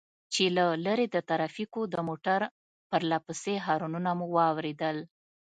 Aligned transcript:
چې 0.33 0.43
له 0.57 0.65
لرې 0.85 1.05
د 1.09 1.17
ټرافيکو 1.29 1.81
د 1.93 1.95
موټر 2.07 2.41
پرله 2.89 3.17
پسې 3.25 3.53
هارنونه 3.65 4.11
مو 4.17 4.25
واورېدل. 4.35 4.97